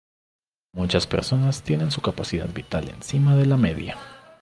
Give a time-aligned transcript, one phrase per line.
[0.73, 3.97] Muchas personas tienen su capacidad vital encima de la media.